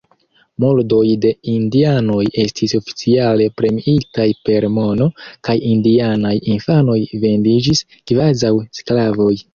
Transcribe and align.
Murdoj 0.63 1.09
de 1.25 1.33
indianoj 1.55 2.23
estis 2.43 2.73
oficiale 2.79 3.47
premiitaj 3.61 4.27
per 4.49 4.67
mono, 4.79 5.07
kaj 5.49 5.57
indianaj 5.73 6.35
infanoj 6.55 6.99
vendiĝis 7.27 7.83
kvazaŭ 7.95 8.55
sklavoj. 8.81 9.33